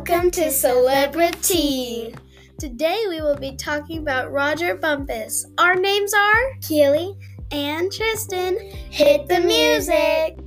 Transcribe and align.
Welcome 0.00 0.30
to 0.30 0.50
Celebrity. 0.50 2.14
Today 2.58 3.04
we 3.10 3.20
will 3.20 3.36
be 3.36 3.54
talking 3.54 3.98
about 3.98 4.32
Rodger 4.32 4.74
Bumpass. 4.74 5.44
Our 5.58 5.74
names 5.74 6.14
are 6.14 6.54
Keely 6.62 7.18
and 7.50 7.92
Tristan. 7.92 8.58
Hit 8.88 9.28
the 9.28 9.40
music. 9.40 10.38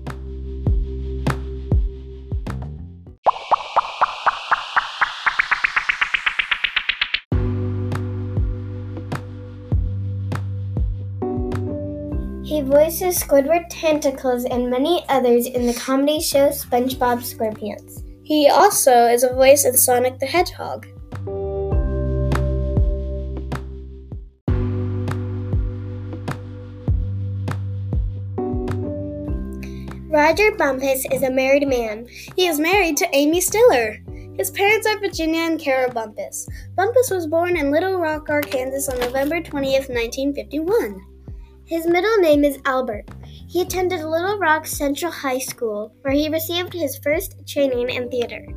He 12.44 12.62
voices 12.62 13.22
Squidward 13.22 13.66
Tentacles 13.70 14.46
and 14.46 14.72
many 14.72 15.06
others 15.10 15.46
in 15.46 15.68
the 15.68 15.76
comedy 15.76 16.22
show 16.22 16.50
SpongeBob 16.50 17.20
SquarePants. 17.22 18.13
He 18.24 18.48
also 18.48 19.08
is 19.08 19.24
a 19.24 19.34
voice 19.34 19.66
in 19.66 19.76
Sonic 19.76 20.18
the 20.20 20.26
Hedgehog. 20.26 20.88
Rodger 30.10 30.52
Bumpass 30.52 31.12
is 31.12 31.24
a 31.24 31.32
married 31.32 31.68
man. 31.68 32.08
He 32.38 32.48
is 32.48 32.60
married 32.60 32.96
to 32.98 33.10
Amy 33.14 33.42
Stiller. 33.42 33.98
His 34.38 34.52
parents 34.52 34.88
are 34.88 35.00
Virginia 35.00 35.42
and 35.42 35.60
Carol 35.60 35.92
Bumpass. 35.92 36.48
Bumpass 36.78 37.12
was 37.12 37.28
born 37.28 37.58
in 37.58 37.72
Little 37.72 38.00
Rock, 38.00 38.30
Arkansas 38.30 38.94
on 38.94 39.00
November 39.00 39.42
20th, 39.42 39.90
1951. 39.90 41.02
His 41.66 41.88
middle 41.88 42.18
name 42.18 42.46
is 42.46 42.60
Albert. 42.66 43.10
He 43.54 43.62
attended 43.62 44.04
Little 44.04 44.40
Rock 44.40 44.66
Central 44.66 45.12
High 45.12 45.38
School, 45.38 45.94
where 46.02 46.12
he 46.12 46.28
received 46.28 46.74
his 46.74 46.98
first 46.98 47.36
training 47.46 47.92
in 47.92 48.10
theater. 48.10 48.48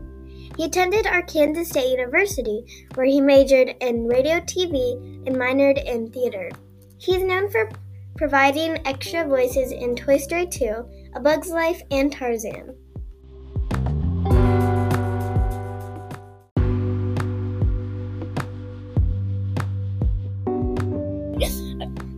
He 0.56 0.64
attended 0.64 1.06
Arkansas 1.06 1.64
State 1.64 1.90
University, 1.90 2.64
where 2.94 3.04
he 3.04 3.20
majored 3.20 3.74
in 3.82 4.06
radio 4.06 4.40
TV 4.40 4.94
and 5.26 5.36
minored 5.36 5.84
in 5.84 6.10
theater. 6.10 6.50
He 6.96 7.14
is 7.14 7.24
known 7.24 7.50
for 7.50 7.68
providing 8.16 8.80
extra 8.86 9.28
voices 9.28 9.70
in 9.70 9.96
Toy 9.96 10.16
Story 10.16 10.46
2, 10.46 11.10
A 11.14 11.20
Bug's 11.20 11.50
Life, 11.50 11.82
and 11.90 12.10
Tarzan. 12.10 12.74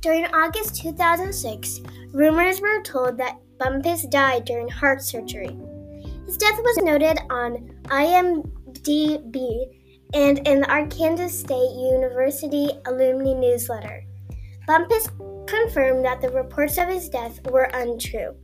During 0.00 0.26
August 0.34 0.82
2006, 0.82 1.80
rumors 2.12 2.60
were 2.60 2.82
told 2.82 3.16
that 3.18 3.38
Bumpass 3.62 4.10
died 4.10 4.44
during 4.44 4.68
heart 4.68 5.02
surgery. 5.02 5.56
His 6.26 6.36
death 6.36 6.58
was 6.58 6.82
noted 6.82 7.16
on 7.30 7.70
IMDb 7.84 9.66
and 10.14 10.38
in 10.48 10.62
the 10.62 10.68
Arkansas 10.68 11.28
State 11.28 11.70
University 11.76 12.70
alumni 12.86 13.34
newsletter. 13.34 14.02
Bumpass 14.68 15.06
confirmed 15.46 16.04
that 16.04 16.20
the 16.20 16.30
reports 16.30 16.76
of 16.76 16.88
his 16.88 17.08
death 17.08 17.38
were 17.52 17.70
untrue. 17.72 18.34